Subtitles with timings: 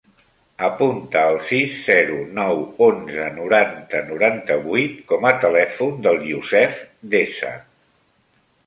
[0.67, 6.83] Apunta el sis, zero, nou, onze, noranta, noranta-vuit com a telèfon del Yousef
[7.17, 7.57] Deza.